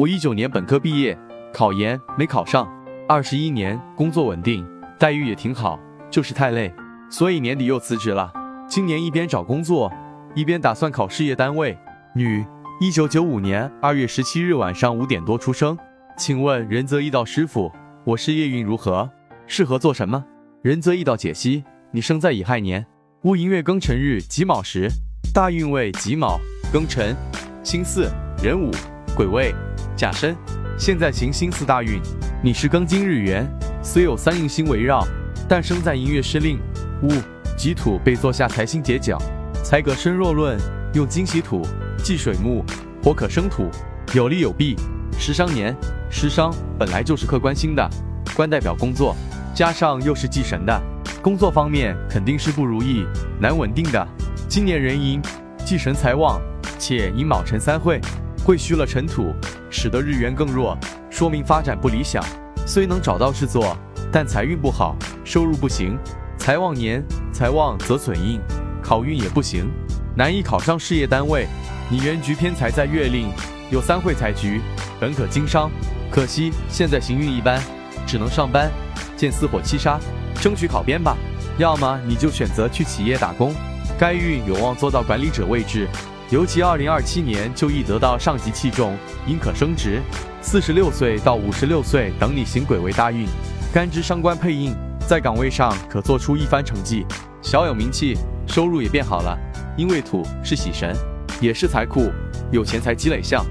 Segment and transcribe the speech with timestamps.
[0.00, 1.14] 我一九年本科毕业，
[1.52, 2.66] 考研没考上，
[3.06, 4.66] 二十一年工作稳定，
[4.98, 5.78] 待遇也挺好，
[6.10, 6.72] 就是太累，
[7.10, 8.32] 所以年底又辞职了。
[8.66, 9.92] 今年一边找工作，
[10.34, 11.76] 一边打算考事业单位。
[12.14, 12.42] 女，
[12.80, 15.76] 一九九五年二月十七日晚上五点多出生。
[16.16, 17.70] 请问仁泽易道师傅，
[18.04, 19.10] 我事业运如何？
[19.46, 20.24] 适合做什么？
[20.62, 22.86] 仁泽易道解析：你生在乙亥年，
[23.24, 24.88] 戊寅月庚辰日己卯时，
[25.34, 26.40] 大运位己卯、
[26.72, 27.14] 庚辰、
[27.62, 28.08] 辛巳、
[28.42, 28.70] 壬午、
[29.14, 29.54] 癸未、
[30.00, 30.34] 甲申，
[30.78, 32.00] 现在行星四大运。
[32.42, 33.46] 你是庚金日元，
[33.82, 35.06] 虽有三印星围绕，
[35.46, 36.58] 但生在寅月失令，
[37.02, 37.22] 戊
[37.54, 39.18] 己土被坐下财星解角，
[39.62, 40.58] 财格身弱论，
[40.94, 41.60] 用金喜土，
[42.02, 42.64] 忌水木，
[43.04, 43.68] 火可生土，
[44.14, 44.74] 有利有弊。
[45.18, 45.76] 食伤年，
[46.10, 47.86] 食伤本来就是客观星的，
[48.34, 49.14] 官代表工作，
[49.54, 50.82] 加上又是忌神的，
[51.20, 53.04] 工作方面肯定是不如意，
[53.38, 54.08] 难稳定的。
[54.48, 55.20] 今年壬寅，
[55.62, 56.40] 忌神财旺，
[56.78, 58.00] 且寅卯辰三会，
[58.42, 59.34] 会虚了尘土，
[59.70, 60.76] 使得日元更弱，
[61.08, 62.22] 说明发展不理想。
[62.66, 63.76] 虽能找到事做，
[64.12, 65.96] 但财运不好，收入不行。
[66.36, 68.40] 财旺年，财旺则损印，
[68.82, 69.70] 考运也不行，
[70.16, 71.46] 难以考上事业单位。
[71.88, 73.30] 你原局偏财在月令，
[73.70, 74.60] 有三会财局。
[74.98, 75.70] 本可经商，
[76.10, 77.62] 可惜现在行运一般，
[78.06, 78.70] 只能上班，
[79.16, 79.98] 见四火七杀，
[80.42, 81.16] 争取考编吧。
[81.58, 83.54] 要么你就选择去企业打工，
[83.98, 85.88] 该运有望做到管理者位置，
[86.30, 90.00] 尤其二零二七年就易得到上级器重，应可升职。
[90.40, 93.26] 四十六岁到五十六岁等你行癸为大运，
[93.72, 94.72] 干支伤官配印，
[95.08, 97.04] 在岗位上可做出一番成绩，
[97.42, 99.36] 小有名气，收入也变好了。
[99.76, 100.94] 因为土是喜神，
[101.40, 102.08] 也是财库，
[102.52, 103.44] 有钱财积累项。